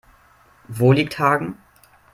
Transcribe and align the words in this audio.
Wo 0.67 0.93
liegt 0.93 1.19
Hagen? 1.19 1.59